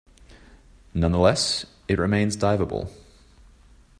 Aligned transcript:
Nonetheless, 0.95 1.67
it 1.87 1.99
remains 1.99 2.35
diveable. 2.35 2.89